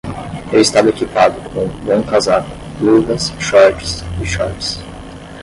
Eu 0.51 0.59
estava 0.59 0.89
equipado 0.89 1.39
com 1.51 1.65
um 1.65 1.85
bom 1.85 2.01
casaco, 2.01 2.49
luvas, 2.81 3.31
shorts 3.39 4.03
e 4.19 4.25
shorts. 4.25 4.81